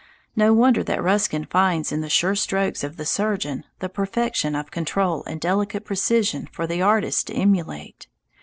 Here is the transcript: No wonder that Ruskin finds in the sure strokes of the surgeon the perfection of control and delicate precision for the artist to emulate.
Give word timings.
No 0.35 0.51
wonder 0.51 0.83
that 0.85 1.03
Ruskin 1.03 1.45
finds 1.45 1.91
in 1.91 2.01
the 2.01 2.09
sure 2.09 2.33
strokes 2.33 2.83
of 2.83 2.97
the 2.97 3.05
surgeon 3.05 3.65
the 3.81 3.87
perfection 3.87 4.55
of 4.55 4.71
control 4.71 5.23
and 5.27 5.39
delicate 5.39 5.85
precision 5.85 6.49
for 6.51 6.65
the 6.65 6.81
artist 6.81 7.27
to 7.27 7.35
emulate. 7.35 8.07